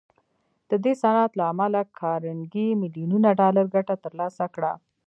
[0.69, 4.71] د دې صنعت له امله کارنګي ميليونونه ډالر ګټه تر لاسه کړه.